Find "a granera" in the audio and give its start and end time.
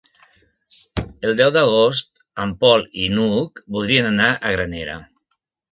4.51-4.99